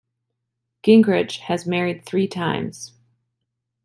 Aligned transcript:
Gingrich 0.83 1.41
has 1.41 1.67
married 1.67 2.03
three 2.07 2.27
times. 2.27 2.93